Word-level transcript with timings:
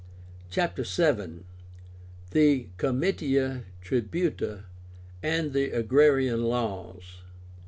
CHAPTER 0.49 0.83
VII. 0.83 1.43
THE 2.31 2.69
COMITIA 2.77 3.65
TRIBUTA 3.81 4.65
AND 5.21 5.53
THE 5.53 5.69
AGRARIAN 5.69 6.41
LAWS. 6.43 7.21